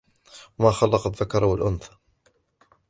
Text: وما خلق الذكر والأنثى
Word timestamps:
وما 0.59 0.71
خلق 0.71 1.07
الذكر 1.07 1.43
والأنثى 1.43 1.91